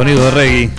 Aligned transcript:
Sonido 0.00 0.24
de 0.24 0.30
reggae. 0.30 0.70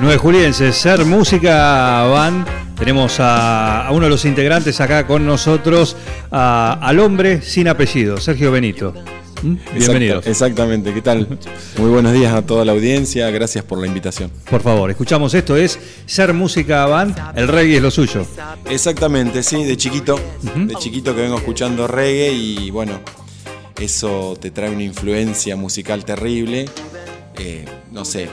Nueve 0.00 0.16
julienses, 0.16 0.74
Ser 0.74 1.04
Música 1.04 2.04
Van. 2.04 2.46
Tenemos 2.74 3.20
a, 3.20 3.86
a 3.86 3.92
uno 3.92 4.04
de 4.04 4.08
los 4.08 4.24
integrantes 4.24 4.80
acá 4.80 5.06
con 5.06 5.26
nosotros, 5.26 5.94
a- 6.30 6.78
al 6.80 7.00
hombre 7.00 7.42
sin 7.42 7.68
apellido, 7.68 8.16
Sergio 8.16 8.50
Benito. 8.50 8.94
¿Mm? 9.42 9.56
Bienvenidos. 9.76 10.26
Exacta- 10.26 10.30
exactamente, 10.30 10.94
¿qué 10.94 11.02
tal? 11.02 11.28
Muy 11.76 11.90
buenos 11.90 12.14
días 12.14 12.32
a 12.32 12.40
toda 12.40 12.64
la 12.64 12.72
audiencia, 12.72 13.28
gracias 13.28 13.62
por 13.62 13.78
la 13.78 13.86
invitación. 13.86 14.32
Por 14.50 14.62
favor, 14.62 14.88
escuchamos 14.90 15.34
esto, 15.34 15.54
es 15.58 15.78
Ser 16.06 16.32
Música 16.32 16.86
Van, 16.86 17.14
el 17.36 17.46
reggae 17.46 17.76
es 17.76 17.82
lo 17.82 17.90
suyo. 17.90 18.26
Exactamente, 18.70 19.42
sí, 19.42 19.64
de 19.64 19.76
chiquito, 19.76 20.18
de 20.56 20.74
chiquito 20.76 21.14
que 21.14 21.20
vengo 21.20 21.36
escuchando 21.36 21.86
reggae 21.86 22.32
y 22.32 22.70
bueno, 22.70 23.00
eso 23.78 24.34
te 24.40 24.50
trae 24.50 24.70
una 24.70 24.84
influencia 24.84 25.56
musical 25.56 26.06
terrible. 26.06 26.64
Eh, 27.38 27.64
no 27.92 28.04
sé, 28.04 28.28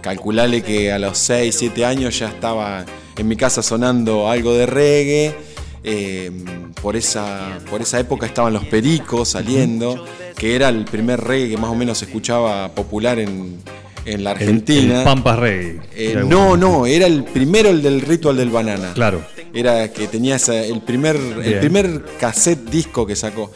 calculale 0.00 0.62
que 0.62 0.92
a 0.92 0.98
los 0.98 1.18
6, 1.18 1.54
7 1.58 1.84
años 1.84 2.18
ya 2.18 2.28
estaba 2.28 2.84
en 3.16 3.28
mi 3.28 3.36
casa 3.36 3.62
sonando 3.62 4.28
algo 4.28 4.54
de 4.54 4.66
reggae. 4.66 5.34
Eh, 5.82 6.30
por, 6.82 6.94
esa, 6.96 7.58
por 7.70 7.80
esa 7.80 7.98
época 7.98 8.26
estaban 8.26 8.52
los 8.52 8.64
pericos 8.66 9.30
saliendo, 9.30 10.04
que 10.36 10.54
era 10.54 10.68
el 10.68 10.84
primer 10.84 11.20
reggae 11.22 11.48
que 11.50 11.56
más 11.56 11.70
o 11.70 11.74
menos 11.74 11.98
se 11.98 12.04
escuchaba 12.04 12.74
popular 12.74 13.18
en, 13.18 13.56
en 14.04 14.24
la 14.24 14.32
Argentina. 14.32 14.98
El, 14.98 15.04
Pampas 15.04 15.38
Reggae. 15.38 15.80
Eh, 15.94 16.22
no, 16.26 16.56
no, 16.58 16.86
era 16.86 17.06
el 17.06 17.24
primero 17.24 17.70
el 17.70 17.82
del 17.82 18.02
ritual 18.02 18.36
del 18.36 18.50
banana. 18.50 18.92
Claro. 18.94 19.22
Era 19.54 19.90
que 19.92 20.06
tenía 20.06 20.36
esa- 20.36 20.62
el, 20.64 20.80
primer, 20.82 21.16
el 21.16 21.58
primer 21.60 22.04
cassette 22.20 22.70
disco 22.70 23.06
que 23.06 23.16
sacó. 23.16 23.50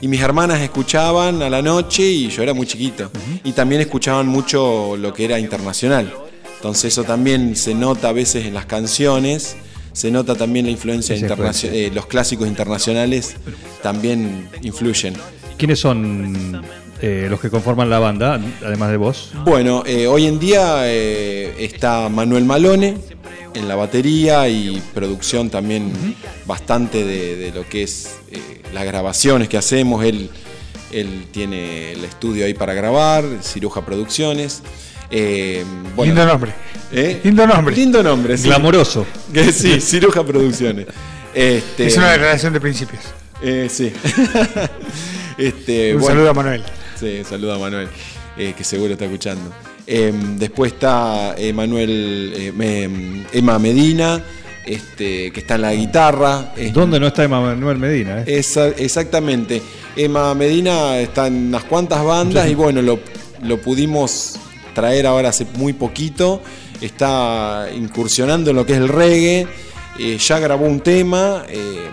Y 0.00 0.08
mis 0.08 0.20
hermanas 0.20 0.60
escuchaban 0.60 1.42
a 1.42 1.50
la 1.50 1.60
noche 1.62 2.04
y 2.04 2.28
yo 2.28 2.42
era 2.42 2.54
muy 2.54 2.66
chiquito. 2.66 3.10
Y 3.44 3.52
también 3.52 3.80
escuchaban 3.80 4.26
mucho 4.26 4.96
lo 4.96 5.12
que 5.12 5.24
era 5.24 5.38
internacional. 5.38 6.12
Entonces 6.56 6.92
eso 6.92 7.04
también 7.04 7.56
se 7.56 7.74
nota 7.74 8.08
a 8.08 8.12
veces 8.12 8.46
en 8.46 8.54
las 8.54 8.66
canciones. 8.66 9.56
Se 9.92 10.10
nota 10.10 10.36
también 10.36 10.66
la 10.66 10.70
influencia 10.70 11.16
internacional. 11.16 11.74
influencia. 11.74 11.94
los 11.94 12.06
clásicos 12.06 12.46
internacionales 12.46 13.36
también 13.82 14.48
influyen. 14.62 15.14
¿Quiénes 15.56 15.80
son 15.80 16.62
eh, 17.00 17.26
los 17.28 17.40
que 17.40 17.50
conforman 17.50 17.90
la 17.90 17.98
banda, 17.98 18.40
además 18.64 18.90
de 18.90 18.96
vos? 18.96 19.32
Bueno, 19.44 19.82
eh, 19.86 20.06
hoy 20.06 20.26
en 20.26 20.38
día 20.38 20.82
eh, 20.84 21.54
está 21.58 22.08
Manuel 22.08 22.44
Malone 22.44 22.96
en 23.58 23.68
la 23.68 23.74
batería 23.74 24.48
y 24.48 24.80
producción 24.94 25.50
también 25.50 25.92
bastante 26.46 27.04
de, 27.04 27.36
de 27.36 27.52
lo 27.52 27.68
que 27.68 27.82
es 27.82 28.16
eh, 28.30 28.62
las 28.72 28.84
grabaciones 28.84 29.48
que 29.48 29.56
hacemos. 29.58 30.04
Él, 30.04 30.30
él 30.92 31.26
tiene 31.30 31.92
el 31.92 32.04
estudio 32.04 32.44
ahí 32.46 32.54
para 32.54 32.74
grabar, 32.74 33.24
Ciruja 33.42 33.84
Producciones. 33.84 34.62
Eh, 35.10 35.64
bueno, 35.96 36.14
Lindo 36.14 36.26
nombre. 36.26 36.52
¿eh? 36.92 37.20
Lindo 37.24 37.46
nombre. 37.46 37.74
Lindo 37.76 38.02
nombre, 38.02 38.36
sí. 38.38 38.48
Glamoroso. 38.48 39.06
Sí, 39.52 39.80
Ciruja 39.80 40.22
Producciones. 40.24 40.86
Este, 41.34 41.86
Es 41.86 41.96
una 41.96 42.12
declaración 42.12 42.52
de 42.52 42.60
principios. 42.60 43.02
eh, 43.42 43.68
sí. 43.70 43.92
este, 45.38 45.94
Un 45.94 46.00
bueno. 46.00 46.14
saludo 46.14 46.30
a 46.30 46.34
Manuel. 46.34 46.64
Sí, 46.98 47.22
saluda 47.28 47.54
a 47.54 47.58
Manuel, 47.58 47.88
eh, 48.36 48.54
que 48.56 48.64
seguro 48.64 48.92
está 48.92 49.04
escuchando. 49.04 49.52
Eh, 49.90 50.12
después 50.36 50.72
está 50.74 51.34
eh, 51.38 51.50
Manuel, 51.54 52.32
eh, 52.36 53.24
Emma 53.32 53.58
Medina, 53.58 54.22
este, 54.66 55.30
que 55.30 55.40
está 55.40 55.54
en 55.54 55.62
la 55.62 55.72
guitarra. 55.74 56.52
¿Dónde 56.74 57.00
no 57.00 57.06
está 57.06 57.26
Manuel 57.26 57.78
Medina? 57.78 58.20
eh? 58.20 58.24
Esa- 58.38 58.68
exactamente. 58.68 59.62
Emma 59.96 60.34
Medina 60.34 60.98
está 60.98 61.26
en 61.28 61.48
unas 61.48 61.64
cuantas 61.64 62.04
bandas 62.04 62.48
y 62.50 62.54
bueno, 62.54 62.82
lo, 62.82 62.98
lo 63.42 63.60
pudimos 63.62 64.36
traer 64.74 65.06
ahora 65.06 65.30
hace 65.30 65.46
muy 65.56 65.72
poquito. 65.72 66.42
Está 66.82 67.68
incursionando 67.74 68.50
en 68.50 68.56
lo 68.56 68.66
que 68.66 68.72
es 68.74 68.78
el 68.78 68.88
reggae. 68.88 69.46
eh, 69.98 70.18
ya 70.18 70.38
grabó 70.38 70.66
un 70.66 70.80
tema. 70.80 71.44
eh, 71.48 71.88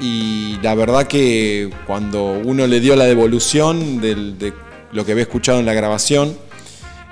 y 0.00 0.56
la 0.62 0.74
verdad 0.74 1.06
que 1.06 1.68
cuando 1.86 2.40
uno 2.44 2.66
le 2.66 2.80
dio 2.80 2.96
la 2.96 3.04
devolución 3.04 4.00
del- 4.00 4.38
de 4.38 4.52
lo 4.92 5.04
que 5.04 5.12
había 5.12 5.22
escuchado 5.22 5.58
en 5.60 5.66
la 5.66 5.72
grabación, 5.74 6.36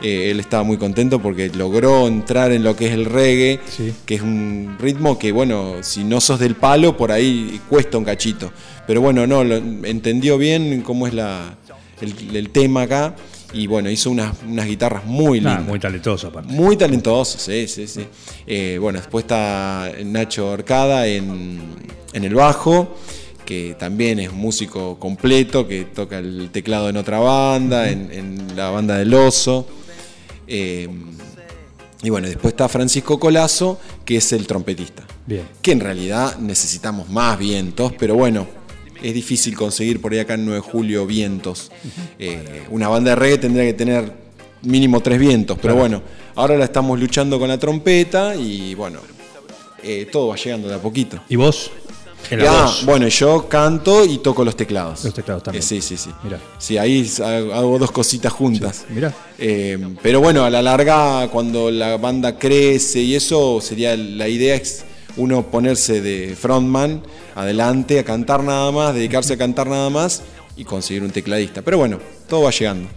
eh, 0.00 0.30
él 0.30 0.40
estaba 0.40 0.62
muy 0.62 0.76
contento 0.78 1.20
porque 1.20 1.48
logró 1.50 2.06
entrar 2.08 2.52
en 2.52 2.62
lo 2.64 2.74
que 2.76 2.86
es 2.86 2.92
el 2.92 3.04
reggae, 3.04 3.60
Sí. 3.68 3.92
que 4.06 4.14
es 4.16 4.22
un 4.22 4.76
ritmo 4.78 5.18
que, 5.18 5.32
bueno, 5.32 5.74
si 5.82 6.04
no 6.04 6.20
sos 6.20 6.40
del 6.40 6.54
palo, 6.56 6.96
por 6.96 7.12
ahí 7.12 7.60
cuesta 7.68 7.98
un 7.98 8.04
cachito. 8.04 8.52
Pero 8.86 9.00
bueno, 9.00 9.26
no, 9.26 9.44
lo- 9.44 9.56
entendió 9.56 10.38
bien 10.38 10.82
cómo 10.82 11.06
es 11.06 11.14
la, 11.14 11.54
el, 12.00 12.36
el 12.36 12.50
tema 12.50 12.82
acá 12.82 13.14
y 13.54 13.66
bueno, 13.66 13.90
hizo 13.90 14.10
unas, 14.10 14.34
unas 14.48 14.66
guitarras 14.66 15.04
muy 15.04 15.40
Nah, 15.40 15.50
lindas. 15.50 15.68
muy 15.68 15.78
talentoso 15.78 16.28
aparte. 16.28 16.52
Muy 16.52 16.76
talentoso, 16.76 17.38
sí, 17.38 17.68
sí, 17.68 17.86
sí. 17.86 18.06
Eh, 18.46 18.78
bueno, 18.80 18.98
después 18.98 19.24
está 19.24 19.92
Nacho 20.04 20.50
Orcada 20.50 21.06
en, 21.06 21.60
en 22.12 22.24
el 22.24 22.34
bajo, 22.34 22.96
que 23.44 23.76
también 23.78 24.18
es 24.20 24.32
músico 24.32 24.98
completo, 24.98 25.68
que 25.68 25.84
toca 25.84 26.18
el 26.18 26.48
teclado 26.50 26.88
en 26.88 26.96
otra 26.96 27.18
banda, 27.18 27.88
en, 27.90 28.08
en 28.10 28.56
la 28.56 28.70
banda 28.70 28.96
del 28.96 29.12
Oso. 29.14 29.66
Eh, 30.46 30.88
y 32.02 32.10
bueno, 32.10 32.26
después 32.26 32.52
está 32.52 32.68
Francisco 32.68 33.18
Colazo, 33.20 33.78
que 34.04 34.16
es 34.16 34.32
el 34.32 34.46
trompetista. 34.46 35.04
Bien. 35.26 35.46
Que 35.62 35.72
en 35.72 35.80
realidad 35.80 36.36
necesitamos 36.38 37.08
más 37.08 37.38
vientos, 37.38 37.92
pero 37.98 38.16
bueno, 38.16 38.46
es 39.00 39.14
difícil 39.14 39.56
conseguir 39.56 40.00
por 40.00 40.12
ahí 40.12 40.18
acá 40.18 40.34
en 40.34 40.44
9 40.44 40.60
de 40.64 40.68
julio 40.72 41.06
vientos. 41.06 41.70
Eh, 42.18 42.64
una 42.70 42.88
banda 42.88 43.10
de 43.10 43.16
reggae 43.16 43.38
tendría 43.38 43.64
que 43.64 43.74
tener 43.74 44.12
mínimo 44.62 45.00
tres 45.00 45.18
vientos, 45.18 45.56
pero 45.60 45.74
Claro. 45.74 45.80
bueno, 45.80 46.02
ahora 46.34 46.56
la 46.56 46.64
estamos 46.64 46.98
luchando 46.98 47.38
con 47.38 47.48
la 47.48 47.58
trompeta 47.58 48.34
y 48.36 48.74
bueno, 48.74 49.00
eh, 49.82 50.08
todo 50.10 50.28
va 50.28 50.36
llegando 50.36 50.68
de 50.68 50.74
a 50.74 50.78
poquito. 50.82 51.20
¿Y 51.28 51.36
vos? 51.36 51.70
Voz. 52.30 52.84
bueno, 52.84 53.08
yo 53.08 53.48
canto 53.48 54.04
y 54.04 54.18
toco 54.18 54.44
los 54.44 54.56
teclados. 54.56 55.04
Los 55.04 55.14
teclados 55.14 55.42
también. 55.42 55.62
Eh, 55.62 55.66
sí, 55.66 55.80
sí, 55.80 55.96
sí. 55.96 56.10
Mirá. 56.22 56.38
Sí, 56.58 56.78
ahí 56.78 57.10
hago 57.22 57.54
hago 57.54 57.78
dos 57.78 57.90
cositas 57.90 58.32
juntas. 58.32 58.84
Mirá. 58.88 59.12
Eh, 59.38 59.78
pero 60.02 60.20
bueno, 60.20 60.44
a 60.44 60.50
la 60.50 60.62
larga, 60.62 61.28
cuando 61.28 61.70
la 61.70 61.96
banda 61.96 62.38
crece 62.38 63.00
y 63.00 63.14
eso, 63.14 63.60
sería 63.60 63.96
la 63.96 64.28
idea 64.28 64.54
es 64.54 64.84
uno 65.16 65.42
ponerse 65.42 66.00
de 66.00 66.34
frontman 66.36 67.02
adelante 67.34 67.98
a 67.98 68.04
cantar 68.04 68.42
nada 68.42 68.70
más, 68.72 68.94
dedicarse 68.94 69.34
a 69.34 69.36
cantar 69.36 69.66
nada 69.66 69.90
más 69.90 70.22
y 70.56 70.64
conseguir 70.64 71.02
un 71.02 71.10
tecladista. 71.10 71.62
Pero 71.62 71.78
bueno, 71.78 71.98
todo 72.28 72.42
va 72.42 72.50
llegando. 72.50 72.88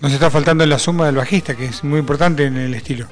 Nos 0.00 0.12
está 0.12 0.30
faltando 0.30 0.66
la 0.66 0.78
suma 0.78 1.06
del 1.06 1.16
bajista, 1.16 1.56
que 1.56 1.66
es 1.66 1.82
muy 1.84 2.00
importante 2.00 2.44
en 2.44 2.56
el 2.56 2.74
estilo. 2.74 3.06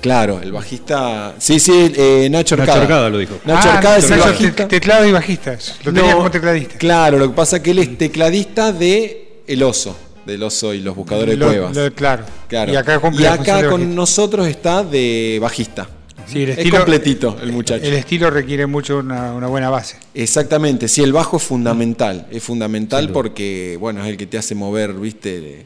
Claro, 0.00 0.40
el 0.42 0.52
bajista. 0.52 1.34
Sí, 1.38 1.60
sí, 1.60 1.92
eh, 1.96 2.28
Nacho 2.30 2.56
Nacho 2.56 2.62
Arcada. 2.72 2.82
Arcada 2.82 3.10
lo 3.10 3.18
dijo. 3.18 3.34
Nacho 3.44 3.68
Ah, 3.68 3.74
Arcada 3.76 3.98
es 3.98 4.04
el 4.04 4.10
Nacho, 4.18 4.30
bajista. 4.30 4.56
te- 4.68 4.80
Teclado 4.80 5.06
y 5.06 5.12
bajistas. 5.12 5.76
Lo 5.84 5.92
tenía 5.92 6.10
No, 6.12 6.16
como 6.18 6.30
tecladista. 6.30 6.78
Claro, 6.78 7.18
lo 7.18 7.28
que 7.28 7.34
pasa 7.34 7.56
es 7.56 7.62
que 7.62 7.70
él 7.72 7.78
es 7.80 7.98
tecladista 7.98 8.72
de 8.72 9.42
El 9.46 9.62
Oso, 9.62 9.96
del 10.26 10.42
Oso 10.42 10.72
y 10.74 10.80
los 10.80 10.94
buscadores 10.96 11.36
Lo- 11.36 11.46
de 11.50 11.56
cuevas. 11.58 11.76
lo- 11.76 11.92
claro. 11.94 12.24
Claro. 12.48 12.72
Y 12.72 12.76
acá, 12.76 12.92
Y 12.92 12.94
de 12.96 13.00
con 13.00 13.10
bajista. 13.12 13.78
nosotros 13.78 14.46
está 14.48 14.82
de 14.84 15.38
bajista. 15.40 15.88
Sí, 16.26 16.44
el 16.44 16.50
es 16.50 16.58
estilo- 16.58 16.76
completito 16.78 17.36
el 17.42 17.50
muchacho. 17.52 17.84
El 17.84 17.94
estilo 17.94 18.30
requiere 18.30 18.64
mucho 18.66 18.98
una, 18.98 19.32
una 19.34 19.48
buena 19.48 19.68
base. 19.68 19.96
Exactamente, 20.14 20.86
sí, 20.86 21.02
el 21.02 21.12
bajo 21.12 21.38
es 21.38 21.42
fundamental. 21.42 22.26
Es 22.30 22.42
fundamental 22.44 23.08
porque, 23.10 23.76
bueno, 23.80 24.00
es 24.04 24.08
el 24.10 24.16
que 24.16 24.26
te 24.26 24.38
hace 24.38 24.54
mover, 24.54 24.92
viste, 24.92 25.36
el- 25.38 25.64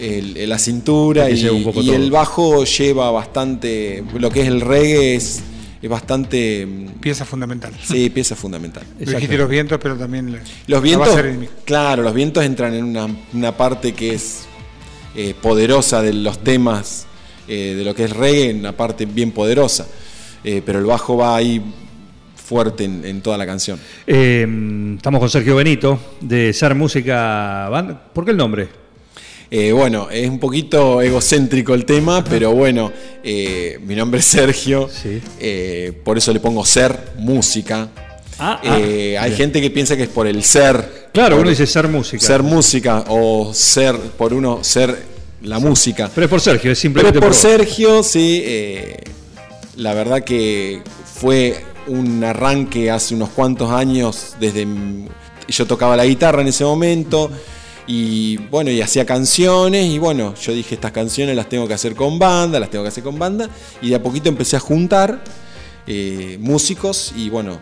el- 0.00 0.48
la 0.48 0.58
cintura 0.58 1.28
y, 1.30 1.36
lleva 1.36 1.56
un 1.56 1.64
poco 1.64 1.82
y 1.82 1.90
el 1.90 2.10
bajo 2.10 2.64
lleva 2.64 3.10
bastante. 3.10 4.02
Lo 4.18 4.30
que 4.30 4.42
es 4.42 4.48
el 4.48 4.60
reggae 4.60 5.14
es, 5.16 5.42
es 5.82 5.88
bastante. 5.90 6.66
mm, 6.66 6.86
Pieza 7.00 7.24
fundamental. 7.24 7.72
Sí, 7.82 8.10
pieza 8.10 8.34
fundamental. 8.36 8.82
Dijiste 8.98 9.36
los 9.38 9.48
vientos, 9.48 9.78
pero 9.82 9.96
también 9.96 10.32
la- 10.32 10.40
Los 10.66 10.82
vientos, 10.82 11.16
claro, 11.64 12.02
los 12.02 12.14
vientos 12.14 12.44
entran 12.44 12.74
en 12.74 12.84
una, 12.84 13.06
una 13.32 13.56
parte 13.56 13.92
que 13.92 14.14
es 14.14 14.46
eh, 15.14 15.34
poderosa 15.40 16.02
de 16.02 16.12
los 16.12 16.38
temas 16.44 17.06
eh, 17.48 17.74
de 17.76 17.84
lo 17.84 17.94
que 17.94 18.04
es 18.04 18.10
reggae, 18.14 18.54
una 18.54 18.72
parte 18.72 19.06
bien 19.06 19.32
poderosa. 19.32 19.86
Eh, 20.44 20.62
pero 20.64 20.78
el 20.78 20.84
bajo 20.84 21.16
va 21.16 21.34
ahí 21.36 21.60
fuerte 22.36 22.84
en, 22.84 23.04
en 23.04 23.20
toda 23.20 23.36
la 23.36 23.44
canción. 23.46 23.78
Eh, 24.06 24.46
estamos 24.96 25.18
con 25.20 25.28
Sergio 25.28 25.56
Benito 25.56 25.98
de 26.20 26.52
Ser 26.52 26.74
Música 26.74 27.68
Band. 27.68 27.96
¿Por 28.12 28.24
qué 28.24 28.30
el 28.30 28.36
nombre? 28.36 28.68
Eh, 29.50 29.72
bueno, 29.72 30.08
es 30.10 30.28
un 30.28 30.38
poquito 30.38 31.00
egocéntrico 31.00 31.72
el 31.74 31.86
tema, 31.86 32.22
pero 32.22 32.52
bueno, 32.52 32.92
eh, 33.24 33.78
mi 33.86 33.94
nombre 33.94 34.20
es 34.20 34.26
Sergio, 34.26 34.90
Sí. 34.92 35.20
eh, 35.40 35.92
por 36.04 36.18
eso 36.18 36.32
le 36.34 36.40
pongo 36.40 36.64
ser 36.66 36.98
música. 37.16 37.88
Ah, 38.38 38.60
Eh, 38.62 39.16
ah, 39.18 39.22
hay 39.22 39.30
bien. 39.30 39.36
gente 39.38 39.60
que 39.62 39.70
piensa 39.70 39.96
que 39.96 40.02
es 40.04 40.08
por 40.10 40.26
el 40.26 40.44
ser. 40.44 41.08
Claro, 41.12 41.36
por 41.36 41.40
uno 41.42 41.50
dice 41.50 41.66
Ser 41.66 41.88
Música. 41.88 42.24
ser 42.24 42.42
música 42.42 43.04
o 43.08 43.52
ser 43.54 43.96
por 43.96 44.32
uno 44.34 44.62
ser 44.62 45.02
la 45.42 45.58
música. 45.58 46.10
Pero 46.14 46.26
es 46.26 46.30
por 46.30 46.40
Sergio, 46.40 46.70
es 46.70 46.78
Pero 46.78 46.82
simplemente 46.82 47.18
por 47.18 47.30
vos. 47.30 47.36
Sergio, 47.38 48.02
sí, 48.02 48.42
eh, 48.44 48.98
la 49.76 49.94
verdad 49.94 50.22
que 50.24 50.82
fue 51.14 51.64
un 51.86 52.22
arranque 52.22 52.90
hace 52.90 53.14
unos 53.14 53.30
cuantos 53.30 53.70
años, 53.72 54.34
desde 54.38 54.66
yo 55.48 55.66
tocaba 55.66 55.96
la 55.96 56.04
guitarra 56.04 56.42
en 56.42 56.48
ese 56.48 56.62
momento 56.64 57.30
y 57.88 58.36
bueno, 58.36 58.70
y 58.70 58.80
hacía 58.82 59.04
canciones 59.06 59.86
y 59.86 59.98
bueno, 59.98 60.34
yo 60.40 60.52
dije 60.52 60.74
estas 60.76 60.92
canciones 60.92 61.34
las 61.34 61.48
tengo 61.48 61.66
que 61.66 61.74
hacer 61.74 61.94
con 61.94 62.18
banda, 62.18 62.60
las 62.60 62.70
tengo 62.70 62.84
que 62.84 62.88
hacer 62.88 63.02
con 63.02 63.18
banda 63.18 63.48
y 63.82 63.88
de 63.88 63.94
a 63.96 64.02
poquito 64.02 64.28
empecé 64.28 64.56
a 64.56 64.60
juntar 64.60 65.24
eh, 65.86 66.36
músicos 66.38 67.12
y 67.16 67.30
bueno, 67.30 67.58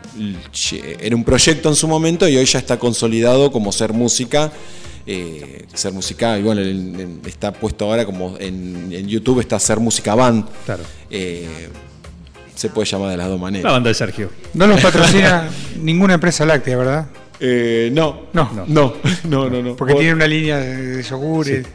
era 1.01 1.15
un 1.15 1.23
proyecto 1.23 1.69
en 1.69 1.77
su 1.77 1.87
momento 1.87 2.29
y 2.29 2.37
hoy 2.37 2.45
ya 2.45 2.59
está 2.59 2.77
consolidado 2.79 3.53
como 3.53 3.71
ser 3.73 3.93
música. 3.93 4.51
eh, 5.09 5.65
ser 5.73 5.93
música, 5.93 6.37
y 6.37 6.43
bueno, 6.43 6.61
en- 6.63 6.99
en- 6.99 7.21
está 7.27 7.53
puesto 7.53 7.85
ahora 7.85 8.05
como 8.05 8.37
en, 8.41 8.89
en 8.91 9.07
YouTube 9.07 9.39
está 9.39 9.57
ser 9.61 9.79
música 9.79 10.17
band. 10.17 10.45
Claro. 10.65 10.83
Eh, 11.09 11.69
se 12.57 12.71
puede 12.71 12.89
llamar 12.89 13.11
de 13.11 13.17
las 13.19 13.29
dos 13.29 13.37
La 13.39 13.43
maneras. 13.43 13.73
banda 13.73 13.89
de 13.89 13.95
Sergio. 13.95 14.31
No 14.55 14.67
nos 14.67 14.81
patrocina 14.81 15.49
ninguna 15.81 16.15
empresa 16.15 16.45
láctea, 16.45 16.77
¿verdad? 16.77 17.07
Eh, 17.41 17.91
no, 17.93 18.29
No. 18.33 18.51
no, 18.55 18.65
no, 18.67 18.95
no, 19.25 19.51
no, 19.51 19.63
no. 19.63 19.77
Porque 19.77 19.93
Por- 19.95 20.01
tiene 20.01 20.15
una 20.15 20.27
línea 20.27 20.59
de, 20.59 20.77
de 20.97 21.03
yogures. 21.03 21.67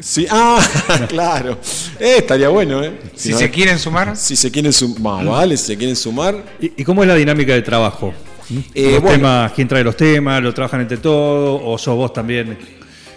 Sí, 0.00 0.26
ah, 0.30 0.60
claro. 1.08 1.58
Eh, 1.98 2.16
estaría 2.18 2.48
bueno, 2.50 2.84
¿eh? 2.84 2.92
Si 3.16 3.30
no- 3.30 3.38
se 3.38 3.50
quieren 3.50 3.78
sumar, 3.78 4.16
si 4.16 4.36
se 4.36 4.50
quieren 4.50 4.72
sumar, 4.72 5.24
vale, 5.24 5.56
si 5.56 5.66
se 5.66 5.76
quieren 5.76 5.96
sumar. 5.96 6.36
¿Y, 6.60 6.72
y 6.80 6.84
cómo 6.84 7.02
es 7.02 7.08
la 7.08 7.14
dinámica 7.16 7.52
de 7.54 7.62
trabajo? 7.62 8.14
¿Mm? 8.48 8.58
Eh, 8.74 8.90
Los 8.92 9.00
bueno. 9.02 9.16
temas, 9.16 9.52
¿Quién 9.52 9.66
trae 9.68 9.82
los 9.82 9.96
temas? 9.96 10.40
¿Lo 10.42 10.54
trabajan 10.54 10.82
entre 10.82 10.98
todos? 10.98 11.60
¿O 11.64 11.76
sos 11.78 11.96
vos 11.96 12.12
también 12.12 12.56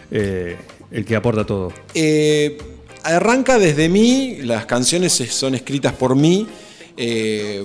eh, 0.10 0.58
el 0.90 1.06
que 1.06 1.16
aporta 1.16 1.46
todo? 1.46 1.72
Eh, 1.94 2.58
arranca 3.04 3.60
desde 3.60 3.88
mí, 3.88 4.38
las 4.42 4.66
canciones 4.66 5.22
es- 5.22 5.34
son 5.36 5.54
escritas 5.54 5.94
por 5.94 6.16
mí, 6.16 6.48
eh, 6.98 7.64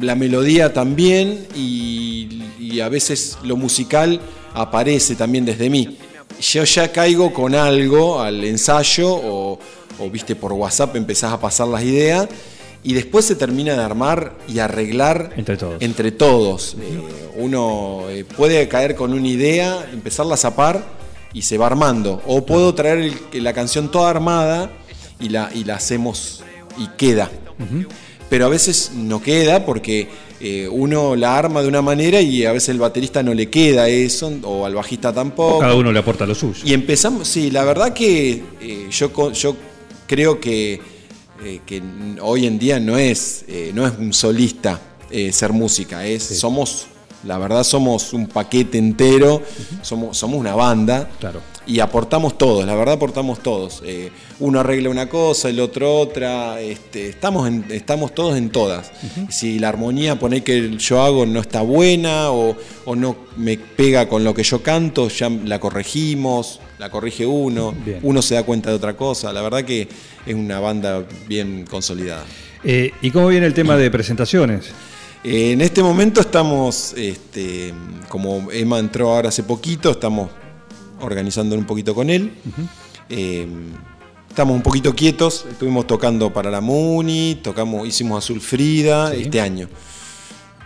la 0.00 0.14
melodía 0.14 0.72
también 0.72 1.46
y, 1.54 2.42
y 2.60 2.80
a 2.80 2.88
veces 2.88 3.38
lo 3.42 3.56
musical 3.56 4.20
aparece 4.54 5.14
también 5.16 5.44
desde 5.44 5.70
mí. 5.70 5.98
Yo 6.40 6.64
ya 6.64 6.90
caigo 6.92 7.32
con 7.32 7.54
algo 7.54 8.20
al 8.20 8.42
ensayo 8.44 9.10
o, 9.12 9.58
o, 9.98 10.10
viste 10.10 10.34
por 10.36 10.52
WhatsApp 10.52 10.96
empezás 10.96 11.32
a 11.32 11.40
pasar 11.40 11.68
las 11.68 11.82
ideas 11.82 12.28
y 12.84 12.94
después 12.94 13.24
se 13.24 13.36
termina 13.36 13.74
de 13.74 13.82
armar 13.82 14.34
y 14.48 14.58
arreglar 14.58 15.32
Entre 15.36 15.56
todos. 15.56 15.80
entre 15.82 16.10
todos. 16.10 16.76
Eh, 16.80 17.00
uno 17.36 18.06
eh, 18.10 18.24
puede 18.24 18.66
caer 18.68 18.96
con 18.96 19.12
una 19.12 19.28
idea, 19.28 19.88
empezarla 19.92 20.34
a 20.34 20.38
zapar 20.38 20.84
y 21.32 21.42
se 21.42 21.56
va 21.58 21.66
armando. 21.66 22.20
O 22.26 22.44
puedo 22.44 22.74
traer 22.74 23.14
el- 23.32 23.44
la 23.44 23.52
canción 23.52 23.90
toda 23.90 24.10
armada 24.10 24.70
y 25.20 25.28
la, 25.28 25.50
y 25.54 25.64
la 25.64 25.76
hacemos 25.76 26.42
y 26.76 26.88
queda. 26.96 27.30
Pero 28.32 28.46
a 28.46 28.48
veces 28.48 28.92
no 28.94 29.20
queda 29.20 29.66
porque 29.66 30.08
eh, 30.40 30.66
uno 30.66 31.14
la 31.16 31.36
arma 31.36 31.60
de 31.60 31.68
una 31.68 31.82
manera 31.82 32.18
y 32.18 32.46
a 32.46 32.52
veces 32.52 32.70
el 32.70 32.78
baterista 32.78 33.22
no 33.22 33.34
le 33.34 33.50
queda 33.50 33.90
eso, 33.90 34.32
o 34.44 34.64
al 34.64 34.74
bajista 34.74 35.12
tampoco. 35.12 35.58
Cada 35.58 35.74
uno 35.74 35.92
le 35.92 35.98
aporta 35.98 36.24
lo 36.24 36.34
suyo. 36.34 36.62
Y 36.64 36.72
empezamos, 36.72 37.28
sí, 37.28 37.50
la 37.50 37.62
verdad 37.64 37.92
que 37.92 38.42
eh, 38.58 38.86
yo, 38.90 39.32
yo 39.32 39.54
creo 40.06 40.40
que, 40.40 40.80
eh, 41.44 41.60
que 41.66 41.82
hoy 42.22 42.46
en 42.46 42.58
día 42.58 42.80
no 42.80 42.96
es, 42.96 43.44
eh, 43.48 43.70
no 43.74 43.86
es 43.86 43.92
un 43.98 44.14
solista 44.14 44.80
ser 45.30 45.52
música, 45.52 46.06
es, 46.06 46.22
somos, 46.22 46.86
la 47.24 47.38
verdad 47.38 47.62
somos 47.64 48.12
un 48.12 48.26
paquete 48.26 48.78
entero, 48.78 49.42
somos, 49.82 50.16
somos 50.16 50.38
una 50.38 50.54
banda 50.54 51.08
Claro. 51.20 51.40
y 51.66 51.78
aportamos 51.80 52.36
todos, 52.36 52.64
la 52.66 52.74
verdad 52.74 52.94
aportamos 52.94 53.40
todos. 53.42 53.82
Eh, 53.84 54.10
uno 54.40 54.60
arregla 54.60 54.90
una 54.90 55.08
cosa, 55.08 55.48
el 55.48 55.60
otro 55.60 55.98
otra, 56.00 56.60
este, 56.60 57.08
estamos, 57.08 57.46
en- 57.46 57.64
estamos 57.70 58.12
todos 58.14 58.36
en 58.36 58.50
todas. 58.50 58.90
Si 59.30 59.58
la 59.60 59.68
armonía 59.68 60.18
pone 60.18 60.42
que 60.42 60.76
yo 60.78 61.00
hago 61.02 61.24
no 61.26 61.40
está 61.40 61.62
buena 61.62 62.30
o, 62.32 62.56
o 62.84 62.96
no 62.96 63.16
me 63.36 63.56
pega 63.56 64.08
con 64.08 64.24
lo 64.24 64.34
que 64.34 64.42
yo 64.42 64.62
canto, 64.62 65.08
ya 65.08 65.28
la 65.30 65.60
corregimos, 65.60 66.58
la 66.78 66.90
corrige 66.90 67.24
uno, 67.24 67.72
Bien. 67.84 68.00
uno 68.02 68.20
se 68.22 68.34
da 68.34 68.42
cuenta 68.42 68.70
de 68.70 68.76
otra 68.76 68.96
cosa. 68.96 69.32
La 69.32 69.42
verdad 69.42 69.64
que 69.64 69.86
es 70.26 70.34
una 70.34 70.58
banda 70.58 71.04
bien 71.28 71.64
consolidada. 71.70 72.24
Eh, 72.64 72.90
¿Y 73.02 73.10
cómo 73.12 73.28
viene 73.28 73.46
el 73.46 73.54
tema 73.54 73.76
de 73.76 73.88
presentaciones? 73.90 74.66
En 75.24 75.60
este 75.60 75.84
momento 75.84 76.20
estamos, 76.20 76.94
este, 76.96 77.72
como 78.08 78.50
Emma 78.50 78.80
entró 78.80 79.12
ahora 79.12 79.28
hace 79.28 79.44
poquito, 79.44 79.92
estamos 79.92 80.30
organizando 81.00 81.54
un 81.56 81.64
poquito 81.64 81.94
con 81.94 82.10
él. 82.10 82.32
Eh, 83.08 83.46
estamos 84.28 84.56
un 84.56 84.62
poquito 84.62 84.92
quietos, 84.96 85.46
estuvimos 85.48 85.86
tocando 85.86 86.32
para 86.32 86.50
la 86.50 86.60
Muni, 86.60 87.38
tocamos, 87.40 87.86
hicimos 87.86 88.24
Azul 88.24 88.40
Frida 88.40 89.14
este 89.14 89.40
año. 89.40 89.68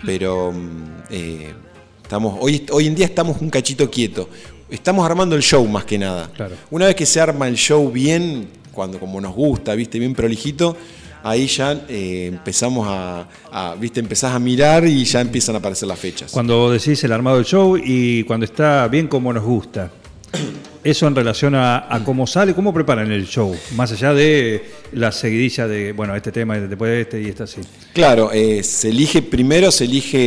Pero 0.07 0.53
mm, 0.53 0.85
eh, 1.11 1.55
estamos, 2.03 2.39
hoy, 2.41 2.65
hoy 2.73 2.87
en 2.87 2.95
día 2.95 3.05
estamos 3.05 3.39
un 3.43 3.51
cachito 3.51 3.91
quieto. 3.91 4.31
Estamos 4.71 5.05
armando 5.05 5.37
el 5.37 5.43
show 5.43 5.67
más 5.69 5.85
que 5.85 5.99
nada. 5.99 6.31
Claro. 6.35 6.57
Una 6.71 6.87
vez 6.87 6.95
que 6.95 7.05
se 7.05 7.21
arma 7.21 7.47
el 7.47 7.57
show 7.57 7.91
bien, 7.91 8.49
cuando 8.73 8.99
como 8.99 9.21
nos 9.21 9.35
gusta, 9.35 9.75
viste, 9.75 9.99
bien 9.99 10.15
prolijito, 10.15 10.79
ahí 11.27 11.47
ya 11.49 11.73
eh, 11.89 12.27
empezamos 12.29 12.87
a, 12.89 13.29
a, 13.51 13.75
viste, 13.75 14.01
empezás 14.01 14.33
a 14.33 14.39
mirar 14.39 14.87
y 14.87 15.05
ya 15.05 15.21
empiezan 15.21 15.57
a 15.57 15.59
aparecer 15.59 15.89
las 15.89 15.99
fechas. 15.99 16.31
Cuando 16.31 16.71
decís 16.71 17.03
el 17.05 17.13
armado 17.13 17.37
del 17.37 17.45
show 17.45 17.77
y 17.77 18.23
cuando 18.25 18.47
está 18.47 18.87
bien 18.89 19.09
como 19.09 19.33
nos 19.33 19.45
gusta. 19.45 19.91
Eso 20.85 21.09
en 21.09 21.17
relación 21.17 21.57
a, 21.57 21.93
a 21.93 22.05
cómo 22.05 22.29
sale, 22.29 22.55
cómo 22.55 22.73
preparan 22.73 23.11
el 23.11 23.27
show, 23.27 23.53
más 23.75 23.91
allá 23.91 24.15
de 24.15 24.65
la 24.93 25.11
seguidilla 25.11 25.67
de, 25.67 25.93
bueno, 25.93 26.15
este 26.15 26.31
tema, 26.31 26.57
después 26.61 26.91
de 26.91 27.01
este 27.01 27.23
y 27.23 27.27
este 27.27 27.43
así. 27.43 27.61
Claro, 27.93 28.31
eh, 28.33 28.63
se 28.63 28.91
elige 28.91 29.21
primero, 29.21 29.73
se 29.73 29.87
elige 29.87 30.19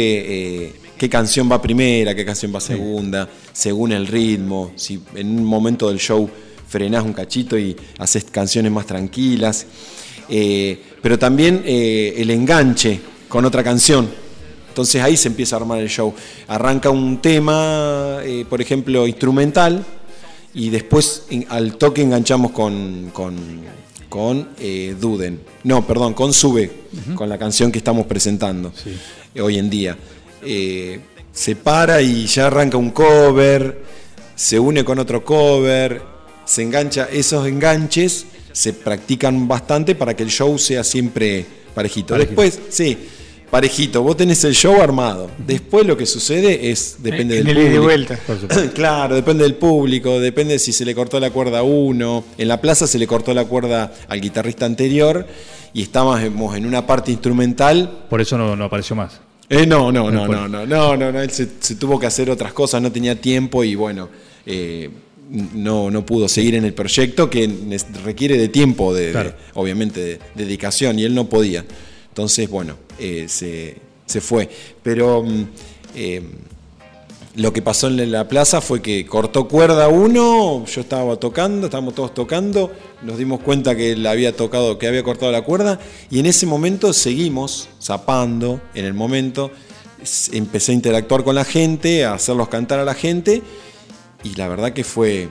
eh, 0.66 0.74
qué 0.98 1.08
canción 1.08 1.50
va 1.50 1.62
primera, 1.62 2.14
qué 2.14 2.26
canción 2.26 2.54
va 2.54 2.60
segunda, 2.60 3.30
según 3.54 3.94
el 3.94 4.06
ritmo. 4.06 4.74
Si 4.76 5.02
en 5.16 5.30
un 5.30 5.46
momento 5.46 5.88
del 5.88 5.98
show 5.98 6.30
frenás 6.68 7.04
un 7.04 7.14
cachito 7.14 7.58
y 7.58 7.76
haces 7.98 8.26
canciones 8.26 8.72
más 8.72 8.86
tranquilas. 8.86 9.66
Eh, 10.30 10.80
pero 11.02 11.18
también 11.18 11.64
eh, 11.66 12.14
el 12.18 12.30
enganche 12.30 13.00
con 13.28 13.46
otra 13.46 13.64
canción. 13.64 14.10
Entonces 14.68 15.02
ahí 15.02 15.18
se 15.18 15.28
empieza 15.28 15.56
a 15.56 15.60
armar 15.60 15.80
el 15.80 15.90
show. 15.90 16.14
Arranca 16.48 16.90
un 16.90 17.22
tema, 17.22 18.20
eh, 18.24 18.46
por 18.50 18.62
ejemplo, 18.62 19.08
instrumental, 19.08 19.84
y 20.54 20.70
después 20.70 21.26
al 21.50 21.76
toque 21.78 22.02
enganchamos 22.02 22.52
con, 22.52 23.10
con, 23.12 23.36
con, 24.08 24.50
Duden. 25.00 25.40
No, 25.64 25.86
perdón, 25.86 26.14
con 26.14 26.34
Sube, 26.34 26.72
con 27.16 27.30
la 27.30 27.38
canción 27.38 27.72
que 27.72 27.80
estamos 27.80 28.06
presentando 28.06 28.72
hoy 29.40 29.58
en 29.58 29.70
día. 29.70 29.98
Se 31.32 31.56
para 31.56 32.02
y 32.02 32.26
ya 32.26 32.48
arranca 32.48 32.78
un 32.78 32.92
cover, 32.92 33.84
se 34.36 34.60
une 34.60 34.84
con 34.84 34.98
otro 35.00 35.24
cover, 35.24 36.02
se 36.46 36.64
engancha. 36.64 37.08
Esos 37.12 37.48
enganches 37.48 38.26
se 38.60 38.74
practican 38.74 39.48
bastante 39.48 39.96
para 39.96 40.14
que 40.18 40.24
el 40.24 40.30
show 40.30 40.60
sea 40.60 40.84
siempre 40.84 41.46
parejito. 41.74 42.14
Parejito. 42.14 42.42
Después, 42.42 42.60
sí, 42.68 42.98
parejito, 43.50 44.04
vos 44.04 44.18
tenés 44.18 44.44
el 44.44 44.54
show 44.54 44.82
armado. 44.82 45.32
Después 45.38 45.88
lo 45.88 45.96
que 45.96 46.06
sucede 46.06 46.70
es, 46.70 46.98
depende 47.00 47.40
en 47.40 47.46
del 47.46 47.58
el 47.58 47.64
ida 47.64 47.64
y 47.64 47.78
público. 47.78 47.84
vuelta. 47.86 48.20
Por 48.28 48.38
supuesto. 48.42 48.74
Claro, 48.74 49.16
depende 49.16 49.44
del 49.46 49.56
público, 49.56 50.20
depende 50.20 50.60
si 50.60 50.74
se 50.74 50.84
le 50.84 50.94
cortó 50.94 51.22
la 51.22 51.32
cuerda 51.32 51.60
a 51.60 51.64
uno. 51.64 52.26
En 52.38 52.50
la 52.50 52.60
plaza 52.60 52.86
se 52.86 53.00
le 53.00 53.08
cortó 53.08 53.34
la 53.34 53.46
cuerda 53.46 53.94
al 54.10 54.20
guitarrista 54.20 54.66
anterior 54.66 55.26
y 55.74 55.82
estábamos 55.82 56.22
en 56.58 56.66
una 56.66 56.86
parte 56.86 57.14
instrumental. 57.14 58.08
Por 58.10 58.20
eso 58.20 58.38
no, 58.38 58.58
no 58.58 58.66
apareció 58.66 58.94
más. 58.94 59.22
Eh, 59.48 59.66
no, 59.66 59.90
no, 59.90 60.12
no, 60.12 60.28
no, 60.28 60.50
no, 60.50 60.66
no, 60.66 60.98
no, 60.98 61.12
no, 61.14 61.22
él 61.22 61.32
se, 61.32 61.48
se 61.62 61.76
tuvo 61.76 61.98
que 61.98 62.08
hacer 62.08 62.30
otras 62.30 62.52
cosas, 62.52 62.82
no 62.82 62.92
tenía 62.92 63.20
tiempo 63.20 63.64
y 63.64 63.76
bueno, 63.76 64.10
eh, 64.46 64.90
no, 65.30 65.92
no 65.92 66.06
pudo 66.06 66.28
seguir 66.28 66.56
en 66.56 66.66
el 66.66 66.74
proyecto 66.74 67.30
que 67.30 67.50
requiere 68.04 68.38
de 68.38 68.48
tiempo, 68.50 68.94
de, 68.94 69.34
obviamente 69.54 70.02
de 70.02 70.20
dedicación 70.36 71.00
y 71.00 71.04
él 71.04 71.14
no 71.14 71.30
podía. 71.30 71.66
Entonces, 72.10 72.50
bueno, 72.50 72.76
eh, 72.98 73.26
se, 73.28 73.78
se 74.06 74.22
fue. 74.22 74.50
Pero 74.82 75.24
mm, 75.24 75.46
eh, 75.96 76.22
lo 77.36 77.54
que 77.54 77.62
pasó 77.62 77.88
en 77.88 78.12
la 78.12 78.28
plaza 78.28 78.60
fue 78.60 78.82
que 78.82 79.06
cortó 79.06 79.48
cuerda 79.48 79.88
uno, 79.88 80.66
yo 80.66 80.82
estaba 80.82 81.16
tocando, 81.18 81.68
estábamos 81.68 81.96
todos 81.96 82.14
tocando, 82.14 82.72
nos 83.04 83.18
dimos 83.18 83.40
cuenta 83.42 83.76
que 83.76 83.94
él 83.94 84.06
había 84.06 84.36
tocado, 84.36 84.78
que 84.80 84.88
había 84.88 85.04
cortado 85.04 85.32
la 85.32 85.44
cuerda, 85.44 85.80
y 86.10 86.20
en 86.20 86.26
ese 86.26 86.46
momento 86.46 86.92
seguimos 86.92 87.70
zapando, 87.82 88.60
en 88.74 88.86
el 88.86 88.94
momento 88.94 89.52
empecé 90.32 90.72
a 90.72 90.76
interactuar 90.76 91.24
con 91.24 91.36
la 91.36 91.46
gente, 91.46 92.04
a 92.04 92.14
hacerlos 92.14 92.50
cantar 92.50 92.80
a 92.80 92.86
la 92.86 92.96
gente, 92.96 93.44
y 94.24 94.36
la 94.36 94.48
verdad 94.48 94.74
que 94.74 94.84
fue, 94.84 95.30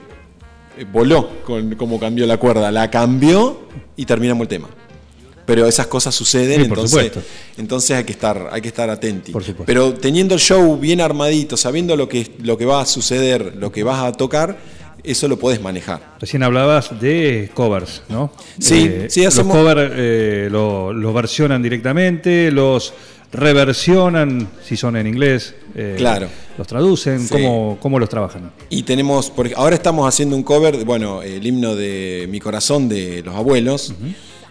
eh, 0.77 0.85
voló 0.91 1.43
con 1.43 1.75
cómo 1.75 1.99
cambió 1.99 2.25
la 2.25 2.37
cuerda, 2.37 2.71
la 2.71 2.89
cambió 2.89 3.61
y 3.95 4.05
terminamos 4.05 4.43
el 4.43 4.47
tema. 4.47 4.69
Pero 5.45 5.67
esas 5.67 5.87
cosas 5.87 6.13
suceden, 6.13 6.61
Sí, 6.61 6.67
entonces, 6.67 7.11
entonces 7.57 7.97
hay 7.97 8.03
que 8.03 8.11
estar, 8.11 8.49
hay 8.51 8.61
que 8.61 8.67
estar 8.67 8.87
atenti. 8.87 9.33
Pero 9.65 9.95
teniendo 9.95 10.35
el 10.35 10.39
show 10.39 10.77
bien 10.77 11.01
armadito, 11.01 11.57
sabiendo 11.57 11.95
lo 11.95 12.07
que, 12.07 12.35
lo 12.43 12.55
que 12.55 12.65
va 12.65 12.81
a 12.81 12.85
suceder, 12.85 13.55
lo 13.55 13.71
que 13.71 13.83
vas 13.83 14.03
a 14.03 14.11
tocar, 14.11 14.59
eso 15.03 15.27
lo 15.27 15.37
puedes 15.37 15.61
manejar. 15.61 16.15
Recién 16.19 16.43
hablabas 16.43 16.99
de 16.99 17.49
covers, 17.53 18.03
¿no? 18.09 18.31
Sí, 18.59 18.89
sí, 19.09 19.25
hacemos- 19.25 19.55
Los 19.55 19.63
covers 19.63 19.91
eh, 19.95 20.47
lo- 20.51 20.93
los 20.93 21.13
versionan 21.13 21.61
directamente, 21.63 22.51
los 22.51 22.93
reversionan, 23.31 24.47
si 24.63 24.77
son 24.77 24.95
en 24.95 25.07
inglés. 25.07 25.53
eh, 25.75 25.95
Claro. 25.97 26.27
Los 26.57 26.67
traducen, 26.67 27.19
Sí. 27.21 27.29
¿cómo, 27.29 27.77
¿cómo 27.81 27.99
los 27.99 28.09
trabajan? 28.09 28.51
Y 28.69 28.83
tenemos, 28.83 29.29
por 29.29 29.47
ej- 29.47 29.53
ahora 29.55 29.75
estamos 29.75 30.07
haciendo 30.07 30.35
un 30.35 30.43
cover, 30.43 30.83
bueno, 30.85 31.21
el 31.21 31.45
himno 31.45 31.75
de 31.75 32.27
Mi 32.29 32.39
Corazón 32.39 32.89
de 32.89 33.21
los 33.23 33.35
abuelos, 33.35 33.93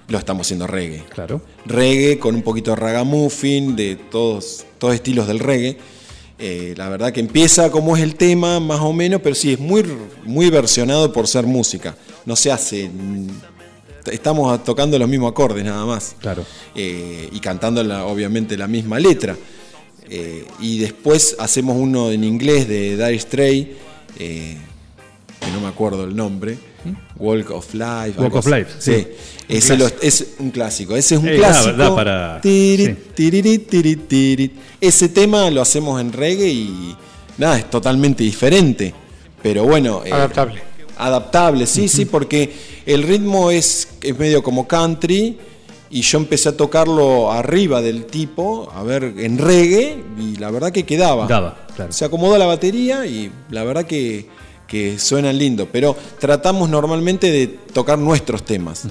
lo 0.08 0.18
estamos 0.18 0.46
haciendo 0.46 0.66
reggae. 0.66 1.04
Claro. 1.10 1.42
reggae 1.66 2.18
con 2.18 2.34
un 2.34 2.42
poquito 2.42 2.70
de 2.70 2.76
ragamuffin, 2.76 3.76
de 3.76 3.96
todos, 4.10 4.64
todos 4.78 4.94
estilos 4.94 5.26
del 5.28 5.38
reggae. 5.40 5.76
Eh, 6.40 6.74
la 6.76 6.88
verdad 6.88 7.12
que 7.12 7.20
empieza 7.20 7.70
como 7.70 7.96
es 7.96 8.02
el 8.02 8.14
tema, 8.14 8.60
más 8.60 8.80
o 8.80 8.92
menos, 8.92 9.20
pero 9.22 9.34
sí, 9.34 9.54
es 9.54 9.58
muy, 9.58 9.84
muy 10.24 10.50
versionado 10.50 11.12
por 11.12 11.26
ser 11.26 11.46
música. 11.46 11.96
No 12.24 12.36
se 12.36 12.52
hace. 12.52 12.88
mm, 12.88 13.26
Estamos 14.12 14.64
tocando 14.64 14.98
los 14.98 15.08
mismos 15.08 15.30
acordes 15.32 15.64
nada 15.64 15.84
más. 15.84 16.16
Claro. 16.20 16.44
Eh, 16.74 17.28
y 17.30 17.40
cantando 17.40 17.82
la- 17.82 18.06
obviamente 18.06 18.56
la 18.56 18.66
misma 18.66 18.98
letra. 18.98 19.36
Eh, 20.08 20.46
y 20.60 20.78
después 20.78 21.36
hacemos 21.38 21.76
uno 21.76 22.10
en 22.10 22.24
inglés 22.24 22.66
de 22.68 22.92
Dire 22.96 23.18
Stray, 23.18 23.76
que 24.16 24.56
no 25.52 25.60
me 25.60 25.66
acuerdo 25.68 26.04
el 26.04 26.16
nombre. 26.16 26.56
Walk 27.16 27.50
of 27.50 27.74
Life. 27.74 28.14
Walk 28.20 28.34
of 28.36 28.46
así. 28.46 28.54
Life, 28.56 28.70
Sí. 28.78 28.92
sí. 28.94 29.06
Ese 29.48 29.76
lo- 29.76 29.90
es 30.00 30.26
un 30.38 30.50
clásico. 30.50 30.94
Ese 30.96 31.14
es 31.16 31.20
un 31.20 31.28
Eh, 31.28 31.32
da- 31.38 31.48
clásico. 31.50 31.76
da 31.76 31.94
para- 31.94 32.40
Tirit, 32.40 32.88
sí. 32.96 32.96
tiririt, 33.14 33.68
tirit, 33.68 34.08
tirit. 34.08 34.52
Ese 34.80 35.08
tema 35.08 35.50
lo 35.50 35.60
hacemos 35.62 36.00
en 36.00 36.12
reggae 36.12 36.48
y 36.48 36.96
nada, 37.38 37.58
es 37.58 37.68
totalmente 37.70 38.22
diferente. 38.24 38.94
Pero 39.42 39.64
bueno. 39.64 40.02
eh, 40.04 40.12
Adaptable. 40.12 40.60
Adaptable, 40.96 41.66
sí, 41.66 41.88
sí, 41.88 42.04
porque 42.06 42.52
el 42.84 43.02
ritmo 43.04 43.50
es, 43.50 43.88
es 44.02 44.18
medio 44.18 44.42
como 44.42 44.66
country 44.66 45.38
y 45.90 46.00
yo 46.02 46.18
empecé 46.18 46.48
a 46.50 46.56
tocarlo 46.56 47.30
arriba 47.30 47.80
del 47.80 48.04
tipo, 48.06 48.68
a 48.74 48.82
ver, 48.82 49.14
en 49.18 49.38
reggae 49.38 49.96
y 50.18 50.36
la 50.36 50.50
verdad 50.50 50.72
que 50.72 50.84
quedaba. 50.84 51.26
Daba, 51.28 51.66
claro. 51.76 51.92
Se 51.92 52.04
acomodó 52.04 52.36
la 52.36 52.46
batería 52.46 53.06
y 53.06 53.30
la 53.50 53.62
verdad 53.64 53.86
que, 53.86 54.26
que 54.68 54.98
suenan 54.98 55.36
lindo, 55.38 55.66
pero 55.72 55.96
tratamos 56.20 56.68
normalmente 56.70 57.32
de 57.32 57.46
tocar 57.72 57.98
nuestros 57.98 58.44
temas. 58.44 58.84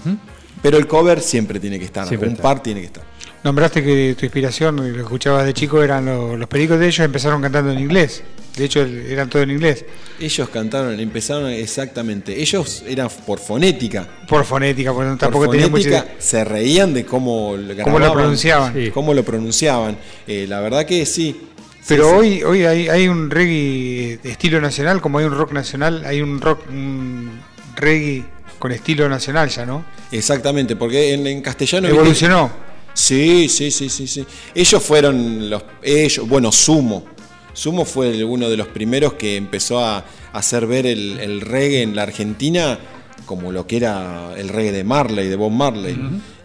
Pero 0.62 0.78
el 0.78 0.88
cover 0.88 1.22
siempre 1.22 1.60
tiene 1.60 1.78
que 1.80 1.86
estar, 1.86 2.08
Siempre 2.08 2.28
un 2.30 2.34
está. 2.34 2.44
par 2.44 2.64
tiene 2.64 2.80
que 2.82 2.88
estar. 2.88 3.04
Nombraste 3.44 3.84
que 3.84 4.16
tu 4.18 4.26
inspiración, 4.26 4.80
y 4.86 4.90
lo 4.90 5.04
escuchabas 5.04 5.46
de 5.46 5.54
chico, 5.54 5.82
eran 5.84 6.06
lo- 6.06 6.36
los 6.36 6.50
pericos 6.50 6.80
de 6.80 6.88
ellos, 6.88 7.00
empezaron 7.06 7.42
cantando 7.42 7.72
en 7.72 7.80
inglés. 7.80 8.24
De 8.58 8.66
hecho, 8.66 8.82
eran 8.82 9.30
todo 9.30 9.44
en 9.44 9.52
inglés. 9.52 9.86
Ellos 10.20 10.50
cantaron, 10.50 11.00
empezaron 11.00 11.52
exactamente, 11.52 12.42
ellos 12.42 12.84
eran 12.88 13.08
por 13.28 13.38
fonética. 13.38 14.08
Por 14.28 14.44
fonética, 14.46 14.92
porque 14.92 15.10
Por 15.12 15.18
tampoco 15.20 15.50
tenían 15.50 15.70
mucha 15.70 15.84
fonética 15.84 16.06
idea. 16.12 16.22
se 16.22 16.44
reían 16.44 16.92
de 16.96 17.06
cómo, 17.06 17.56
Cómo 17.84 18.00
lo 18.00 18.12
pronunciaban. 18.14 18.74
Sí. 18.74 18.90
cómo 18.92 19.14
lo 19.14 19.24
pronunciaban. 19.24 19.96
Eh, 20.28 20.48
la 20.50 20.60
verdad 20.60 20.88
que 20.88 21.06
sí. 21.06 21.40
Pero 21.88 22.04
Sí, 22.04 22.10
sí. 22.10 22.16
hoy, 22.16 22.44
hoy 22.44 22.66
hay, 22.66 22.90
hay 22.90 23.08
un 23.08 23.30
reggae 23.30 24.20
de 24.22 24.32
estilo 24.32 24.60
nacional, 24.60 25.02
como 25.02 25.20
hay 25.20 25.26
un 25.26 25.38
rock 25.38 25.52
nacional, 25.54 26.04
hay 26.06 26.22
un 26.22 26.42
rock, 26.42 26.62
un 26.70 27.40
reggae 27.76 28.26
con 28.60 28.72
estilo 28.72 29.08
nacional 29.08 29.50
ya, 29.50 29.66
¿no? 29.66 29.86
Exactamente, 30.12 30.76
porque 30.76 31.14
en, 31.14 31.26
en 31.28 31.42
castellano. 31.42 31.88
¿viste? 31.88 32.00
Evolucionó. 32.00 32.52
Sí, 32.94 33.48
sí, 33.48 33.70
sí, 33.72 33.90
sí, 33.90 34.08
sí. 34.08 34.26
Ellos 34.56 34.82
fueron 34.84 35.50
los. 35.50 35.64
Ellos, 35.84 36.28
bueno, 36.28 36.52
Sumo. 36.52 37.06
Sumo 37.54 37.86
fue 37.86 38.24
uno 38.24 38.50
de 38.50 38.58
los 38.58 38.68
primeros 38.68 39.14
que 39.14 39.36
empezó 39.36 39.84
a, 39.84 40.04
hacer 40.34 40.68
ver 40.68 40.86
el, 40.86 41.20
el 41.20 41.42
reggae 41.42 41.82
en 41.82 41.96
la 41.96 42.04
Argentina 42.04 42.78
como 43.26 43.52
lo 43.52 43.68
que 43.68 43.78
era 43.78 44.34
el 44.38 44.50
reggae 44.50 44.72
de 44.72 44.84
Marley, 44.84 45.28
de 45.28 45.36
Bob 45.36 45.52
Marley. 45.52 45.98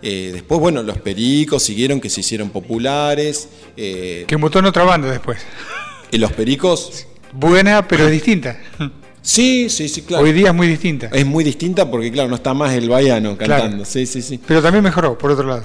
Eh, 0.03 0.31
después, 0.33 0.61
bueno, 0.61 0.83
los 0.83 0.99
pericos 0.99 1.63
siguieron 1.63 2.01
que 2.01 2.11
se 2.11 2.21
hicieron 2.21 2.51
populares. 2.51 3.49
eh, 3.77 4.25
Que 4.27 4.37
mutó 4.37 4.59
en 4.59 4.67
otra 4.67 4.85
banda 4.85 5.11
después. 5.11 5.39
y 6.11 6.19
los 6.19 6.33
pericos. 6.33 7.07
Buena, 7.33 7.87
pero 7.87 8.09
distinta. 8.09 8.59
Sí, 9.23 9.69
sí, 9.71 9.89
sí, 9.89 10.03
claro. 10.03 10.25
Hoy 10.25 10.33
día 10.33 10.49
es 10.49 10.55
muy 10.55 10.67
distinta. 10.67 11.09
Es 11.13 11.25
muy 11.25 11.45
distinta 11.45 11.89
porque, 11.91 12.11
claro, 12.11 12.29
no 12.29 12.35
está 12.35 12.53
más 12.55 12.73
el 12.75 12.89
baiano 12.89 13.37
Claro. 13.39 13.63
cantando. 13.63 13.85
Sí, 13.85 14.05
sí, 14.07 14.21
sí. 14.21 14.41
Pero 14.47 14.61
también 14.61 14.83
mejoró, 14.83 15.17
por 15.17 15.31
otro 15.31 15.47
lado. 15.47 15.63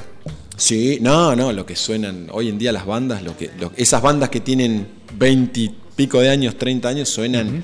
Sí, 0.55 0.99
no, 1.01 1.35
no, 1.35 1.51
lo 1.51 1.65
que 1.65 1.75
suenan 1.75 2.27
hoy 2.31 2.49
en 2.49 2.57
día 2.57 2.71
las 2.71 2.85
bandas, 2.85 3.23
lo 3.23 3.35
que, 3.35 3.49
lo- 3.59 3.71
esas 3.75 4.01
bandas 4.01 4.29
que 4.29 4.39
tienen 4.39 4.87
20 5.17 5.59
y 5.59 5.75
pico 5.95 6.19
de 6.21 6.29
años, 6.29 6.57
30 6.57 6.87
años, 6.89 7.09
suenan, 7.09 7.63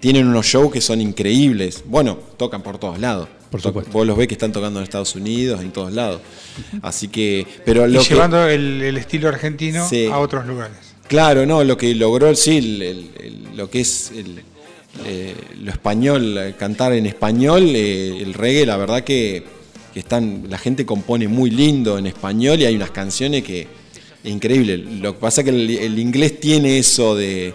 tienen 0.00 0.26
unos 0.26 0.46
shows 0.46 0.72
que 0.72 0.80
son 0.80 1.00
increíbles. 1.00 1.84
Bueno, 1.86 2.18
tocan 2.38 2.62
por 2.62 2.78
todos 2.78 2.98
lados. 2.98 3.28
Por 3.54 3.62
To- 3.62 3.68
supuesto. 3.68 3.92
Vos 3.92 4.04
los 4.04 4.16
ves 4.16 4.26
que 4.26 4.34
están 4.34 4.50
tocando 4.50 4.80
en 4.80 4.82
Estados 4.82 5.14
Unidos, 5.14 5.60
en 5.62 5.70
todos 5.70 5.92
lados. 5.92 6.20
Así 6.82 7.06
que, 7.06 7.46
pero 7.64 7.86
lo 7.86 8.00
y 8.00 8.04
que, 8.04 8.14
llevando 8.14 8.48
el, 8.48 8.82
el 8.82 8.96
estilo 8.96 9.28
argentino 9.28 9.88
Sí. 9.88 10.06
a 10.06 10.18
otros 10.18 10.44
lugares. 10.44 10.76
Claro, 11.06 11.46
no, 11.46 11.62
lo 11.62 11.76
que 11.76 11.94
logró, 11.94 12.34
sí, 12.34 12.56
el- 12.58 12.82
el- 12.82 13.10
el- 13.22 13.56
lo 13.56 13.70
que 13.70 13.80
es 13.82 14.10
el, 14.10 14.42
eh, 15.06 15.36
lo 15.60 15.70
español, 15.70 16.36
eh, 16.36 16.54
cantar 16.58 16.94
en 16.94 17.06
español, 17.06 17.62
eh, 17.76 18.18
el 18.20 18.34
reggae, 18.34 18.66
la 18.66 18.76
verdad 18.76 19.04
que, 19.04 19.44
que 19.92 20.00
están, 20.00 20.46
la 20.50 20.58
gente 20.58 20.84
compone 20.84 21.28
muy 21.28 21.50
lindo 21.50 21.96
en 21.96 22.08
español 22.08 22.58
y 22.60 22.64
hay 22.64 22.74
unas 22.74 22.90
canciones 22.90 23.44
que 23.44 23.68
increíble. 24.24 24.78
Lo 24.78 25.14
que 25.14 25.20
pasa 25.20 25.42
es 25.42 25.44
que 25.44 25.50
el, 25.50 25.70
el 25.70 25.96
inglés 26.00 26.40
tiene 26.40 26.78
eso 26.78 27.14
de, 27.14 27.54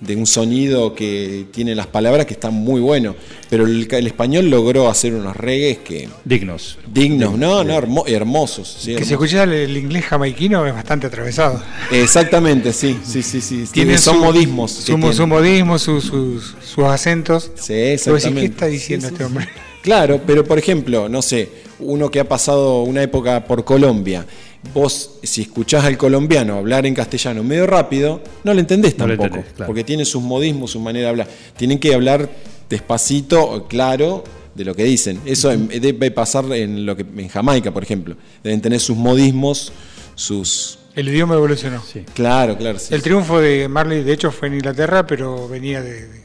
de 0.00 0.16
un 0.16 0.26
sonido 0.26 0.94
que 0.94 1.46
tiene 1.52 1.74
las 1.74 1.86
palabras 1.86 2.26
que 2.26 2.34
están 2.34 2.52
muy 2.52 2.80
bueno, 2.80 3.14
pero 3.48 3.64
el, 3.64 3.88
el 3.90 4.06
español 4.06 4.50
logró 4.50 4.88
hacer 4.88 5.14
unos 5.14 5.36
reggaes 5.36 5.78
que 5.78 6.08
Dignos. 6.24 6.78
dignos, 6.92 7.38
no, 7.38 7.64
no, 7.64 7.74
hermo- 7.74 8.04
hermosos. 8.06 8.76
sí, 8.80 8.96
Que 8.96 9.04
si 9.04 9.12
escuchas 9.14 9.48
el, 9.48 9.76
inglés 9.76 10.04
jamaiquino 10.04 10.66
es 10.66 10.74
bastante 10.74 11.06
atravesado. 11.06 11.62
Exactamente, 11.90 12.72
sí, 12.72 12.98
sí, 13.04 13.22
sí, 13.22 13.40
sí. 13.40 13.64
Tiene 13.72 13.96
son 13.98 14.16
su- 14.16 14.24
modismos. 14.24 14.70
Su, 14.72 15.12
su 15.12 15.26
modismo, 15.26 15.78
su- 15.78 16.00
sus- 16.00 16.54
sus 16.62 16.84
acentos. 16.84 17.50
Sí, 17.54 17.72
vos 17.72 17.72
decís, 17.72 17.92
exactamente. 18.06 18.40
¿qué 18.40 18.46
está 18.46 18.66
diciendo 18.66 19.06
Sí, 19.08 19.10
sí, 19.10 19.14
este 19.14 19.24
hombre? 19.24 19.48
Claro, 19.82 20.20
pero 20.26 20.44
por 20.44 20.58
ejemplo, 20.58 21.08
no 21.08 21.22
sé, 21.22 21.48
uno 21.78 22.10
que 22.10 22.20
ha 22.20 22.28
pasado 22.28 22.82
una 22.82 23.02
época 23.02 23.44
por 23.44 23.64
Colombia, 23.64 24.26
vos 24.72 25.18
si 25.22 25.42
escuchás 25.42 25.84
al 25.84 25.96
colombiano 25.98 26.56
hablar 26.58 26.86
en 26.86 26.94
castellano 26.94 27.42
medio 27.44 27.66
rápido, 27.66 28.22
no 28.44 28.54
lo 28.54 28.60
entendés 28.60 28.96
No 28.98 29.06
tampoco, 29.06 29.26
entendés, 29.26 29.52
claro. 29.52 29.66
porque 29.66 29.84
tiene 29.84 30.04
sus 30.04 30.22
modismos, 30.22 30.70
su 30.72 30.80
manera 30.80 31.04
de 31.06 31.10
hablar. 31.10 31.28
Tienen 31.56 31.78
que 31.78 31.94
hablar 31.94 32.28
despacito, 32.70 33.66
claro, 33.68 34.24
de 34.54 34.64
lo 34.64 34.74
que 34.74 34.84
dicen. 34.84 35.20
Eso 35.24 35.50
debe 35.56 36.10
pasar 36.10 36.44
en 36.52 36.86
lo 36.86 36.96
que 36.96 37.04
en 37.16 37.28
Jamaica, 37.28 37.72
por 37.72 37.82
ejemplo. 37.82 38.16
Deben 38.42 38.60
tener 38.60 38.80
sus 38.80 38.96
modismos, 38.96 39.72
sus 40.14 40.78
El 40.94 41.08
idioma 41.08 41.34
evolucionó. 41.34 41.82
Sí. 41.82 42.04
Claro, 42.14 42.56
claro. 42.56 42.78
sí. 42.78 42.94
El 42.94 43.02
triunfo 43.02 43.40
de 43.40 43.68
Marley, 43.68 44.02
de 44.02 44.12
hecho, 44.12 44.30
fue 44.30 44.48
en 44.48 44.54
Inglaterra, 44.54 45.06
pero 45.06 45.48
venía 45.48 45.82
de, 45.82 46.06
de- 46.08 46.23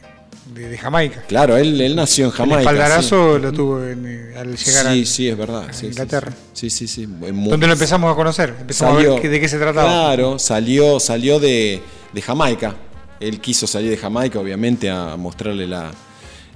de 0.68 0.78
Jamaica. 0.78 1.24
Claro, 1.28 1.58
él, 1.58 1.80
él 1.82 1.96
nació 1.96 2.26
en 2.26 2.32
Jamaica. 2.32 2.60
el 2.60 2.66
sí. 2.66 2.70
espaldarazo 2.74 3.40
lo 3.40 3.52
tuvo 3.54 3.84
en, 3.86 4.06
eh, 4.06 4.34
al 4.38 4.56
llegar 4.58 4.94
sí, 4.94 5.02
a 5.02 5.06
sí, 5.06 5.28
es 5.30 5.38
verdad. 5.38 5.68
sí, 5.72 5.86
Inglaterra. 5.88 6.34
Sí, 6.54 6.70
sí, 6.70 6.88
sí. 6.88 7.06
donde 7.06 7.68
lo 7.68 7.74
empezamos 7.74 8.12
a 8.12 8.16
conocer. 8.16 8.56
Empezamos 8.60 8.96
a 8.96 9.08
ver 9.10 9.22
qué- 9.22 9.30
de 9.30 9.40
qué 9.40 9.48
se 9.48 9.58
trataba. 9.58 9.88
Claro, 9.90 10.38
salió, 10.40 11.00
salió 11.00 11.40
de, 11.40 11.82
de 12.14 12.22
Jamaica. 12.22 12.76
Él 13.20 13.40
quiso 13.40 13.68
salir 13.68 13.90
de 13.90 13.98
Jamaica, 13.98 14.40
obviamente, 14.40 14.90
a 14.90 15.16
mostrarle 15.18 15.68
la, 15.68 15.92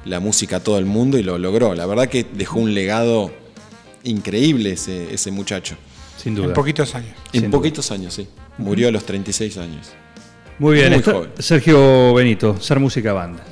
la 0.06 0.20
música 0.20 0.58
a 0.58 0.60
todo 0.62 0.78
el 0.80 0.86
mundo 0.86 1.18
y 1.18 1.24
lo 1.24 1.38
logró. 1.38 1.74
La 1.76 1.86
verdad 1.86 2.08
que 2.08 2.26
dejó 2.34 2.60
un 2.60 2.74
legado 2.74 3.32
increíble 4.04 4.74
ese, 4.74 5.14
ese 5.14 5.32
muchacho. 5.32 5.76
Sin 6.22 6.36
duda. 6.36 6.48
En 6.48 6.54
poquitos 6.54 6.96
años. 6.96 7.12
En 7.34 7.42
Sin 7.42 7.52
duda. 7.52 7.60
poquitos 7.60 7.92
años, 7.92 8.14
sí. 8.14 8.28
Murió 8.58 8.88
a 8.88 8.92
los 8.92 9.06
36 9.06 9.58
años. 9.58 9.88
Muy 10.60 10.76
bien. 10.76 10.94
Muy 10.94 11.02
joven. 11.02 11.32
Sergio 11.40 12.14
Benito, 12.14 12.60
Ser 12.62 12.80
Música 12.80 13.12
Banda. 13.12 13.44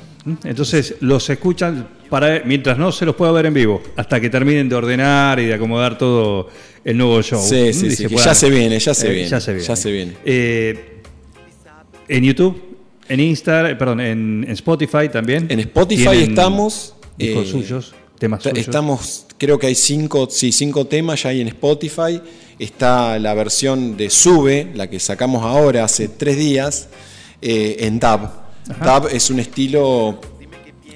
Entonces 0.43 0.95
los 0.99 1.29
escuchan 1.29 1.87
para 2.09 2.41
mientras 2.45 2.77
no 2.77 2.91
se 2.91 3.05
los 3.05 3.15
pueda 3.15 3.31
ver 3.31 3.47
en 3.47 3.53
vivo, 3.53 3.81
hasta 3.95 4.19
que 4.19 4.29
terminen 4.29 4.69
de 4.69 4.75
ordenar 4.75 5.39
y 5.39 5.45
de 5.45 5.53
acomodar 5.53 5.97
todo 5.97 6.49
el 6.83 6.97
nuevo 6.97 7.21
show. 7.21 7.41
Sí, 7.41 7.73
sí, 7.73 7.95
sí, 7.95 8.07
puedan- 8.07 8.25
ya 8.25 8.35
se 8.35 8.49
viene, 8.49 8.79
ya 8.79 8.93
se 8.93 9.07
eh, 9.07 9.13
viene. 9.13 9.29
Ya 9.29 9.39
se 9.39 9.53
viene. 9.53 9.67
Ya 9.67 9.75
se 9.75 9.91
viene. 9.91 10.13
Eh, 10.25 11.01
en 12.07 12.23
YouTube, 12.23 12.61
en 13.07 13.19
Insta, 13.19 13.75
perdón, 13.77 14.01
en, 14.01 14.43
en 14.45 14.51
Spotify 14.51 15.09
también. 15.11 15.47
En 15.49 15.59
Spotify 15.61 16.23
estamos. 16.23 16.95
Discos 17.17 17.47
eh, 17.47 17.51
suyos, 17.51 17.93
temas 18.19 18.43
suyos. 18.43 18.57
Estamos, 18.57 19.25
creo 19.37 19.57
que 19.57 19.67
hay 19.67 19.75
cinco, 19.75 20.27
sí, 20.29 20.51
cinco 20.51 20.85
temas 20.85 21.23
ya 21.23 21.29
hay 21.29 21.41
en 21.41 21.47
Spotify. 21.47 22.21
Está 22.59 23.17
la 23.17 23.33
versión 23.33 23.97
de 23.97 24.09
Sube, 24.09 24.67
la 24.75 24.87
que 24.89 24.99
sacamos 24.99 25.43
ahora 25.43 25.83
hace 25.83 26.07
tres 26.09 26.37
días, 26.37 26.89
eh, 27.41 27.77
en 27.79 27.99
Dub 28.67 29.07
es 29.11 29.29
un 29.29 29.39
estilo 29.39 30.19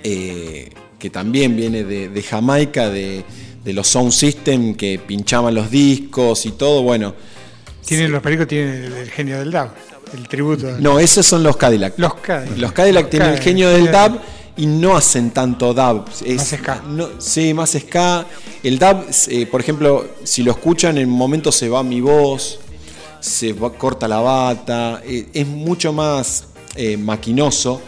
eh, 0.03 0.69
que 0.99 1.09
también 1.09 1.55
viene 1.55 1.83
de, 1.83 2.09
de 2.09 2.23
Jamaica, 2.23 2.89
de, 2.89 3.23
de 3.63 3.73
los 3.73 3.87
sound 3.87 4.11
system 4.11 4.75
que 4.75 4.99
pinchaban 4.99 5.53
los 5.53 5.69
discos 5.69 6.45
y 6.45 6.51
todo. 6.51 6.83
Bueno, 6.83 7.13
Tienen 7.85 8.11
los 8.11 8.21
pericos, 8.21 8.47
tienen 8.47 8.85
el, 8.85 8.93
el 8.93 9.11
genio 9.11 9.39
del 9.39 9.51
DAB, 9.51 9.69
el 10.13 10.27
tributo. 10.27 10.77
no, 10.79 10.99
esos 10.99 11.25
son 11.25 11.43
los 11.43 11.57
Cadillac. 11.57 11.93
Los 11.97 12.15
Cadillac. 12.15 12.57
Los 12.57 12.71
Cadillac 12.71 13.09
tienen 13.09 13.29
el 13.31 13.39
genio 13.39 13.69
del 13.69 13.91
dub 13.91 14.19
y 14.57 14.67
no 14.67 14.95
hacen 14.95 15.31
tanto 15.31 15.73
dub. 15.73 16.05
Es- 16.25 16.37
Más 16.37 16.47
ska. 16.47 16.81
no- 16.87 17.09
sí, 17.19 17.53
más 17.53 17.71
ska. 17.71 18.25
El 18.63 18.79
dub, 18.79 19.05
eh, 19.27 19.45
por 19.47 19.59
ejemplo, 19.61 20.07
si 20.23 20.43
lo 20.43 20.51
escuchan, 20.51 20.97
en 20.97 21.09
un 21.09 21.17
momento 21.17 21.51
se 21.51 21.67
va 21.67 21.83
mi 21.83 21.99
voz, 21.99 22.59
se 23.19 23.53
va- 23.53 23.73
corta 23.73 24.07
la 24.07 24.19
bata, 24.19 25.01
eh, 25.05 25.27
es 25.33 25.45
mucho 25.47 25.91
más 25.91 26.45
eh, 26.75 26.97
maquinoso. 26.97 27.81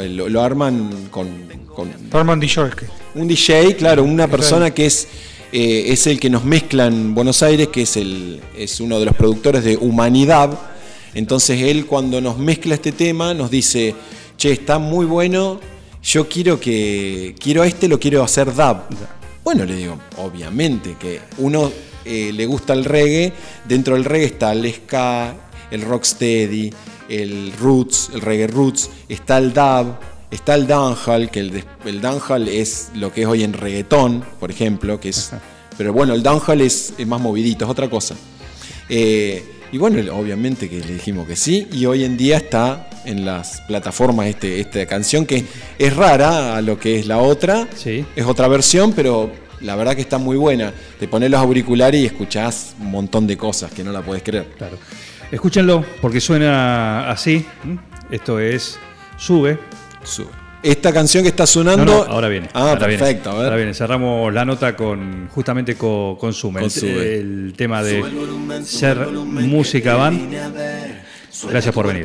Eh, 0.00 0.08
Lo, 0.08 0.28
lo 0.28 0.40
arman 0.42 1.08
con, 1.10 1.28
con 1.74 1.90
Armand 2.12 2.40
Dijolke. 2.40 2.86
un 3.14 3.26
DJ, 3.26 3.76
claro, 3.76 4.04
una 4.04 4.28
persona 4.28 4.70
que 4.72 4.86
es, 4.86 5.08
eh, 5.52 5.84
es 5.88 6.06
el 6.06 6.20
que 6.20 6.30
nos 6.30 6.44
mezcla 6.44 6.86
en 6.86 7.14
Buenos 7.14 7.42
Aires, 7.42 7.68
que 7.68 7.82
es, 7.82 7.96
el, 7.96 8.40
es 8.56 8.80
uno 8.80 8.98
de 9.00 9.06
los 9.06 9.16
productores 9.16 9.64
de 9.64 9.76
Humanidad. 9.76 10.58
Entonces 11.14 11.60
él 11.62 11.86
cuando 11.86 12.20
nos 12.20 12.38
mezcla 12.38 12.74
este 12.74 12.92
tema 12.92 13.34
nos 13.34 13.50
dice, 13.50 13.94
che, 14.36 14.52
está 14.52 14.78
muy 14.78 15.06
bueno, 15.06 15.60
yo 16.02 16.28
quiero 16.28 16.60
que, 16.60 17.34
quiero 17.38 17.62
a 17.62 17.66
este, 17.66 17.88
lo 17.88 17.98
quiero 17.98 18.22
hacer 18.22 18.54
dub. 18.54 18.76
Bueno, 19.42 19.64
le 19.64 19.74
digo, 19.74 19.98
obviamente 20.18 20.96
que 21.00 21.20
uno 21.38 21.72
eh, 22.04 22.30
le 22.32 22.46
gusta 22.46 22.72
el 22.74 22.84
reggae, 22.84 23.32
dentro 23.66 23.94
del 23.94 24.04
reggae 24.04 24.26
está 24.26 24.52
el 24.52 24.72
ska, 24.72 25.34
el 25.70 25.82
rocksteady, 25.82 26.72
el 27.08 27.52
roots, 27.58 28.10
el 28.14 28.20
reggae 28.20 28.46
roots, 28.46 28.90
está 29.08 29.38
el 29.38 29.52
dub, 29.52 29.94
está 30.30 30.54
el 30.54 30.66
dancehall, 30.66 31.30
que 31.30 31.40
el, 31.40 31.64
el 31.84 32.48
es 32.48 32.90
lo 32.94 33.12
que 33.12 33.22
es 33.22 33.26
hoy 33.26 33.42
en 33.42 33.52
reggaetón, 33.52 34.24
por 34.38 34.50
ejemplo, 34.50 35.00
que 35.00 35.10
es, 35.10 35.30
pero 35.76 35.92
bueno, 35.92 36.14
el 36.14 36.22
es, 36.60 36.94
es 36.96 37.06
más 37.06 37.20
movidito, 37.20 37.64
es 37.64 37.70
otra 37.70 37.88
cosa. 37.88 38.14
Eh, 38.88 39.44
y 39.72 39.78
bueno, 39.78 39.98
obviamente 40.16 40.68
que 40.68 40.80
le 40.80 40.94
dijimos 40.94 41.26
que 41.26 41.36
sí, 41.36 41.68
y 41.72 41.86
hoy 41.86 42.04
en 42.04 42.16
día 42.16 42.36
está 42.36 42.88
en 43.04 43.24
las 43.24 43.60
plataformas 43.62 44.26
este, 44.26 44.60
esta 44.60 44.84
canción 44.86 45.24
que 45.24 45.44
es 45.78 45.96
rara 45.96 46.56
a 46.56 46.60
lo 46.62 46.78
que 46.78 46.98
es 46.98 47.06
la 47.06 47.18
otra, 47.18 47.68
Sí. 47.76 48.04
es 48.16 48.26
otra 48.26 48.48
versión, 48.48 48.92
pero 48.92 49.30
la 49.60 49.76
verdad 49.76 49.94
que 49.94 50.00
está 50.00 50.18
muy 50.18 50.36
buena. 50.36 50.72
Te 50.98 51.06
pones 51.06 51.30
los 51.30 51.40
auriculares 51.40 52.00
y 52.00 52.06
escuchás 52.06 52.74
un 52.80 52.90
montón 52.90 53.26
de 53.26 53.36
cosas 53.36 53.70
que 53.72 53.84
no 53.84 53.92
la 53.92 54.02
puedes 54.02 54.22
creer. 54.22 54.46
Claro. 54.58 54.76
Escúchenlo 55.30 55.84
porque 56.00 56.20
suena 56.20 57.10
así. 57.10 57.44
¿m? 57.64 57.78
Esto 58.10 58.38
es 58.38 58.78
Sube. 59.16 59.58
Sube. 60.02 60.28
Esta 60.62 60.92
canción 60.92 61.22
que 61.22 61.30
está 61.30 61.46
sonando. 61.46 61.84
No, 61.84 62.04
no, 62.04 62.12
ahora 62.12 62.28
viene. 62.28 62.48
Ah, 62.52 62.70
ahora 62.70 62.86
viene, 62.86 63.02
perfecto. 63.02 63.30
a 63.30 63.34
ver. 63.34 63.44
Ahora 63.44 63.56
viene. 63.56 63.72
Cerramos 63.72 64.32
la 64.32 64.44
nota 64.44 64.76
con 64.76 65.28
justamente 65.28 65.74
con, 65.76 66.16
con 66.16 66.34
Sume, 66.34 66.60
Con 66.60 66.70
Sube. 66.70 67.18
el 67.18 67.54
tema 67.56 67.82
de 67.82 68.04
ser 68.64 68.98
música 69.08 69.94
band. 69.94 70.34
Gracias 71.48 71.74
por 71.74 71.86
venir. 71.86 72.04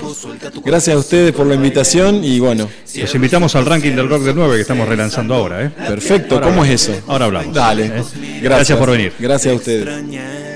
Gracias 0.63 0.95
a 0.95 0.99
ustedes 0.99 1.33
por 1.33 1.45
la 1.47 1.55
invitación 1.55 2.23
y 2.23 2.39
bueno, 2.39 2.69
Los 2.95 3.15
invitamos 3.15 3.55
al 3.55 3.65
ranking 3.65 3.91
del 3.91 4.07
rock 4.07 4.21
del 4.23 4.35
9 4.35 4.55
que 4.55 4.61
estamos 4.61 4.87
relanzando 4.87 5.33
ahora. 5.33 5.65
¿eh? 5.65 5.69
perfecto. 5.69 6.35
Ahora 6.35 6.47
¿Cómo 6.47 6.63
es 6.63 6.71
eso? 6.71 7.01
Ahora 7.07 7.25
hablamos. 7.25 7.53
Dale. 7.53 7.85
¿eh? 7.85 7.89
Gracias. 7.89 8.41
Gracias 8.41 8.77
por 8.77 8.91
venir. 8.91 9.13
Gracias 9.19 9.51
a 9.53 9.55
ustedes. 9.57 10.54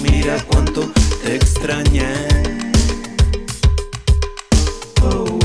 Mira 0.00 0.42
cuánto 0.48 0.90
te 1.22 1.36
extrañé. 1.36 2.14
Oh, 5.02 5.43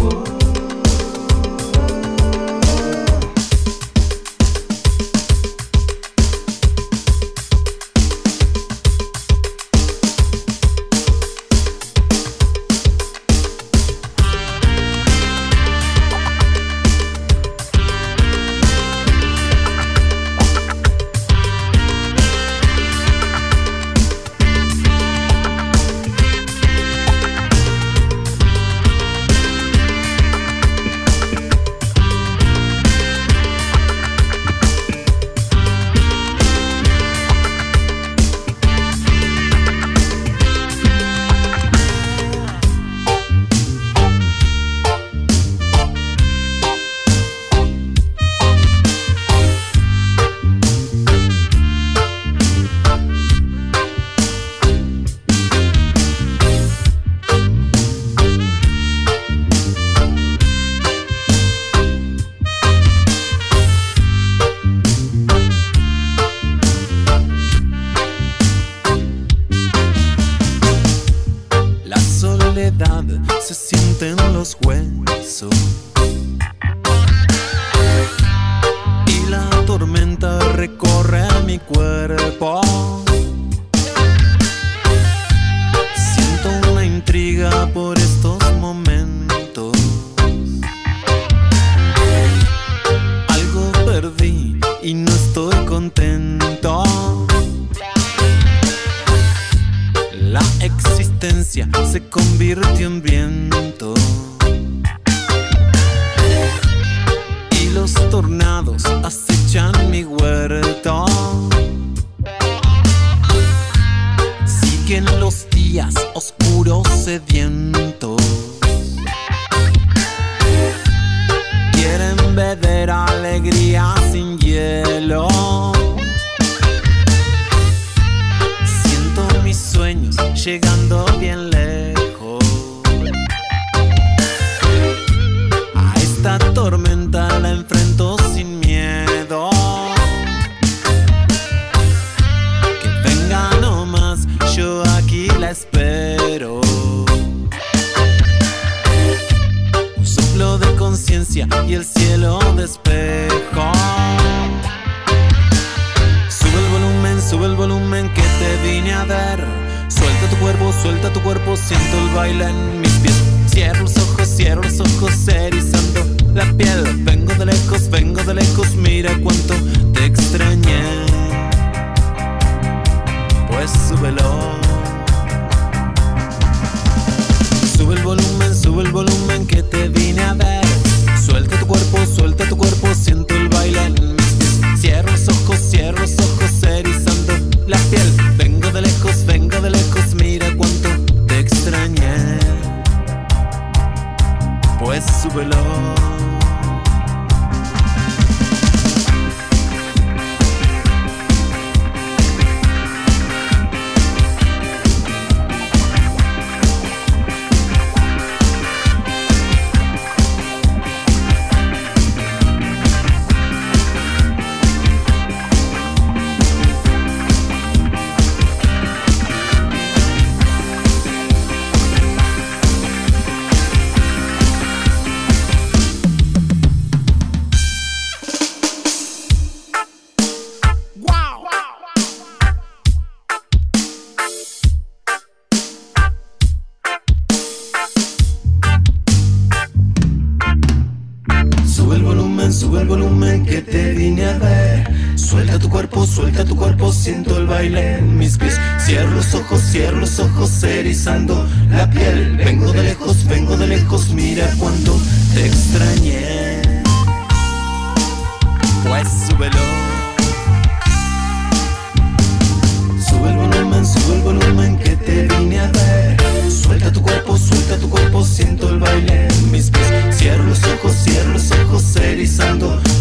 llegando. 130.50 130.99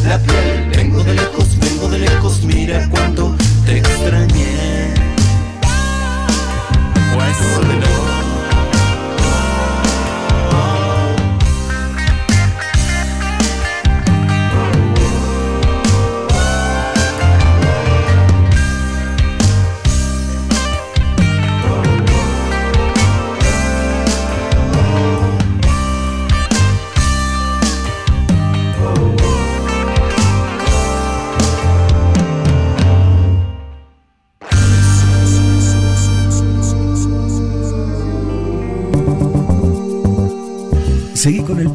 la 0.09 0.19
piel. 0.19 0.58